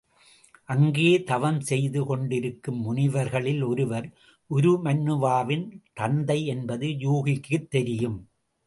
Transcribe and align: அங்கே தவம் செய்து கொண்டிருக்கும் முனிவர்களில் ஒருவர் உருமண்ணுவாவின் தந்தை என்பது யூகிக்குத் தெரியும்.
அங்கே 0.69 1.23
தவம் 1.23 1.59
செய்து 1.61 2.05
கொண்டிருக்கும் 2.05 2.79
முனிவர்களில் 2.81 3.63
ஒருவர் 3.63 4.07
உருமண்ணுவாவின் 4.49 5.65
தந்தை 5.93 6.45
என்பது 6.47 6.87
யூகிக்குத் 6.99 7.69
தெரியும். 7.69 8.19